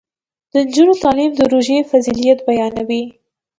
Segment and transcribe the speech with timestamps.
[0.51, 3.03] د نجونو تعلیم د روژې فضیلت بیانوي.